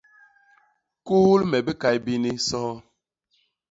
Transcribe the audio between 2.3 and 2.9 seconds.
soho!